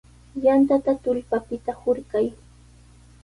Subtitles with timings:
[0.45, 2.27] Yantata tullpapita hurqay.